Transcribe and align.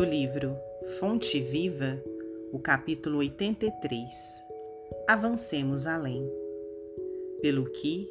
do 0.00 0.06
livro 0.06 0.56
Fonte 0.98 1.38
Viva, 1.42 2.02
o 2.54 2.58
capítulo 2.58 3.18
83. 3.18 4.46
Avancemos 5.06 5.86
além. 5.86 6.26
Pelo 7.42 7.64
que, 7.66 8.08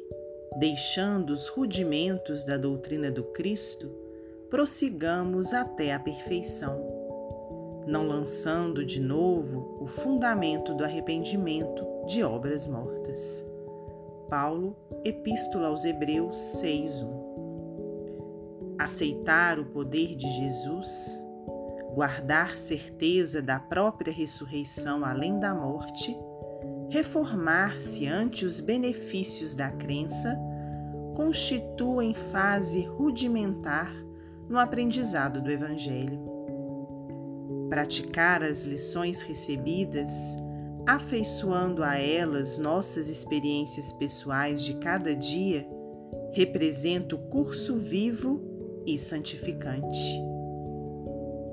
deixando 0.60 1.30
os 1.30 1.48
rudimentos 1.48 2.44
da 2.44 2.56
doutrina 2.56 3.10
do 3.10 3.24
Cristo, 3.24 3.90
prossigamos 4.48 5.52
até 5.52 5.92
a 5.92 5.98
perfeição, 5.98 6.80
não 7.88 8.06
lançando 8.06 8.84
de 8.84 9.00
novo 9.00 9.76
o 9.80 9.88
fundamento 9.88 10.72
do 10.74 10.84
arrependimento 10.84 11.84
de 12.06 12.22
obras 12.22 12.68
mortas. 12.68 13.44
Paulo, 14.28 14.76
Epístola 15.04 15.66
aos 15.66 15.84
Hebreus 15.84 16.38
6:1 16.38 17.18
aceitar 18.78 19.58
o 19.58 19.66
poder 19.66 20.14
de 20.14 20.26
Jesus, 20.30 21.19
guardar 21.94 22.56
certeza 22.56 23.42
da 23.42 23.58
própria 23.58 24.12
ressurreição 24.12 25.04
além 25.04 25.38
da 25.38 25.54
morte, 25.54 26.16
reformar-se 26.88 28.06
ante 28.06 28.44
os 28.44 28.60
benefícios 28.60 29.54
da 29.54 29.70
crença, 29.70 30.38
constituem 31.14 32.14
fase 32.14 32.82
rudimentar 32.82 33.92
no 34.48 34.58
aprendizado 34.58 35.40
do 35.40 35.50
Evangelho. 35.50 36.20
Praticar 37.68 38.42
as 38.42 38.64
lições 38.64 39.22
recebidas, 39.22 40.36
afeiçoando 40.86 41.84
a 41.84 41.96
elas 41.96 42.58
nossas 42.58 43.08
experiências 43.08 43.92
pessoais 43.92 44.62
de 44.64 44.74
cada 44.74 45.14
dia, 45.14 45.66
representa 46.32 47.14
o 47.14 47.18
curso 47.28 47.76
vivo 47.76 48.40
e 48.86 48.98
santificante. 48.98 50.39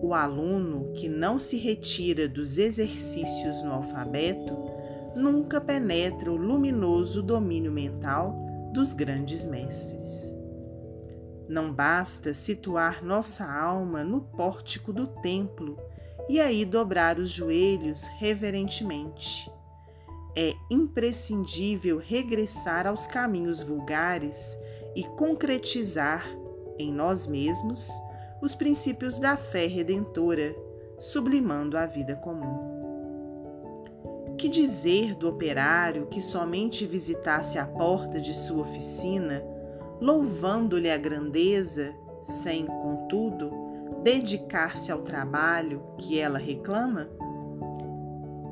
O 0.08 0.14
aluno 0.14 0.94
que 0.94 1.10
não 1.10 1.38
se 1.38 1.58
retira 1.58 2.30
dos 2.30 2.58
exercícios 2.58 3.62
no 3.62 3.74
alfabeto 3.74 4.58
nunca 5.14 5.60
penetra 5.60 6.32
o 6.32 6.38
luminoso 6.38 7.22
domínio 7.22 7.74
mental 7.74 8.34
dos 8.72 8.94
grandes 8.94 9.46
mestres. 9.46 10.34
Não 11.50 11.74
basta 11.74 12.34
situar 12.34 13.04
nossa 13.04 13.44
alma 13.44 14.02
no 14.02 14.22
pórtico 14.22 14.94
do 14.94 15.08
templo 15.08 15.78
e 16.30 16.40
aí 16.40 16.64
dobrar 16.64 17.20
os 17.20 17.30
joelhos 17.30 18.08
reverentemente. 18.18 19.52
É 20.38 20.54
imprescindível 20.72 21.98
regressar 21.98 22.88
aos 22.88 23.06
caminhos 23.06 23.62
vulgares 23.62 24.58
e 24.96 25.04
concretizar 25.04 26.26
em 26.80 26.94
nós 26.94 27.28
mesmos 27.28 27.92
os 28.42 28.54
princípios 28.56 29.18
da 29.18 29.36
fé 29.36 29.66
redentora, 29.68 30.56
sublimando 31.00 31.78
a 31.78 31.86
vida 31.86 32.16
comum. 32.16 32.76
Que 34.38 34.48
dizer 34.48 35.16
do 35.16 35.28
operário 35.28 36.06
que 36.08 36.22
somente 36.22 36.86
visitasse 36.86 37.58
a 37.58 37.66
porta 37.66 38.22
de 38.22 38.34
sua 38.34 38.62
oficina, 38.62 39.44
louvando-lhe 40.00 40.90
a 40.90 40.98
grandeza, 40.98 41.94
sem, 42.24 42.66
contudo, 42.66 43.52
dedicar-se 44.04 44.92
ao 44.92 45.02
trabalho 45.02 45.84
que 45.98 46.20
ela 46.20 46.38
reclama? 46.38 47.10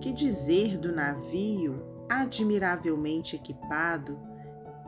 Que 0.02 0.12
dizer 0.12 0.78
do 0.78 0.92
navio 0.92 1.86
admiravelmente 2.10 3.36
equipado, 3.36 4.20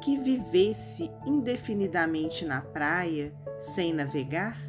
que 0.02 0.16
vivesse 0.16 1.12
indefinidamente 1.26 2.46
na 2.46 2.62
praia 2.62 3.34
sem 3.60 3.94
navegar? 3.94 4.67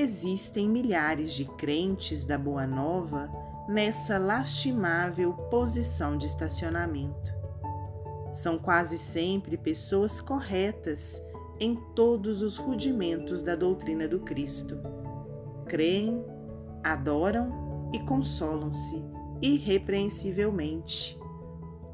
Existem 0.00 0.68
milhares 0.68 1.34
de 1.34 1.44
crentes 1.44 2.24
da 2.24 2.38
Boa 2.38 2.68
Nova 2.68 3.28
nessa 3.68 4.16
lastimável 4.16 5.32
posição 5.50 6.16
de 6.16 6.24
estacionamento. 6.24 7.34
São 8.32 8.60
quase 8.60 8.96
sempre 8.96 9.56
pessoas 9.56 10.20
corretas 10.20 11.20
em 11.58 11.74
todos 11.96 12.42
os 12.42 12.56
rudimentos 12.56 13.42
da 13.42 13.56
doutrina 13.56 14.06
do 14.06 14.20
Cristo. 14.20 14.78
Creem, 15.66 16.24
adoram 16.84 17.90
e 17.92 17.98
consolam-se 17.98 19.04
irrepreensivelmente. 19.42 21.18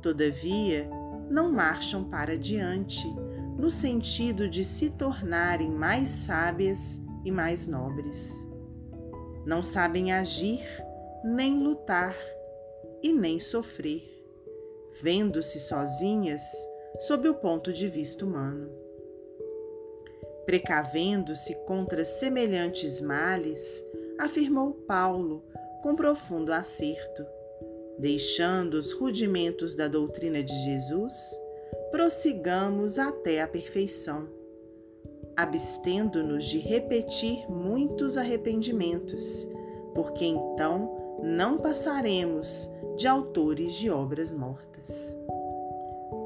Todavia, 0.02 0.90
não 1.30 1.50
marcham 1.50 2.04
para 2.04 2.36
diante, 2.36 3.08
no 3.56 3.70
sentido 3.70 4.46
de 4.46 4.62
se 4.62 4.90
tornarem 4.90 5.70
mais 5.70 6.10
sábias 6.10 7.02
e 7.24 7.30
mais 7.30 7.66
nobres. 7.66 8.46
Não 9.46 9.62
sabem 9.62 10.12
agir, 10.12 10.62
nem 11.24 11.62
lutar 11.62 12.16
e 13.02 13.12
nem 13.12 13.38
sofrer, 13.38 14.02
vendo-se 15.00 15.60
sozinhas 15.60 16.42
sob 17.00 17.28
o 17.28 17.34
ponto 17.34 17.72
de 17.72 17.88
vista 17.88 18.24
humano. 18.24 18.70
Precavendo-se 20.46 21.54
contra 21.66 22.04
semelhantes 22.04 23.00
males, 23.00 23.82
afirmou 24.18 24.72
Paulo 24.72 25.44
com 25.82 25.94
profundo 25.94 26.52
acerto 26.52 27.24
Deixando 27.98 28.74
os 28.74 28.92
rudimentos 28.92 29.74
da 29.74 29.86
doutrina 29.86 30.42
de 30.42 30.54
Jesus, 30.64 31.14
prossigamos 31.92 32.98
até 32.98 33.40
a 33.40 33.46
perfeição, 33.46 34.28
abstendo-nos 35.36 36.46
de 36.46 36.58
repetir 36.58 37.50
muitos 37.50 38.16
arrependimentos, 38.16 39.48
porque 39.94 40.24
então 40.24 40.90
não 41.22 41.58
passaremos 41.58 42.70
de 42.96 43.06
autores 43.06 43.74
de 43.74 43.90
obras 43.90 44.32
mortas. 44.32 45.16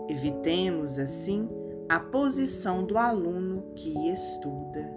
Evitemos, 0.08 0.98
assim, 0.98 1.48
a 1.88 2.00
posição 2.00 2.84
do 2.84 2.98
aluno 2.98 3.62
que 3.74 4.10
estuda 4.10 4.90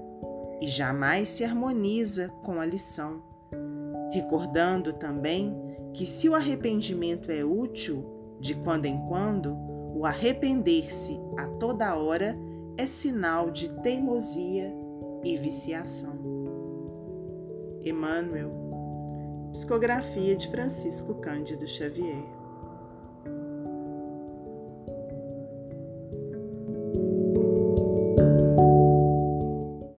e 0.60 0.68
jamais 0.68 1.30
se 1.30 1.44
harmoniza 1.44 2.30
com 2.44 2.60
a 2.60 2.66
lição, 2.66 3.22
recordando 4.12 4.94
também 4.94 5.56
que 5.94 6.06
se 6.06 6.30
o 6.30 6.36
arrependimento 6.36 7.32
é 7.32 7.44
útil 7.44 8.06
de 8.40 8.56
quando 8.56 8.86
em 8.86 8.98
quando, 9.08 9.56
o 9.96 10.06
arrepender-se 10.06 11.20
a 11.38 11.48
toda 11.48 11.96
hora 11.96 12.38
é 12.82 12.88
sinal 12.88 13.52
de 13.52 13.70
teimosia 13.84 14.74
e 15.24 15.38
viciação. 15.38 16.18
Emmanuel, 17.84 18.52
Psicografia 19.52 20.36
de 20.36 20.50
Francisco 20.50 21.14
Cândido 21.16 21.68
Xavier. 21.68 22.41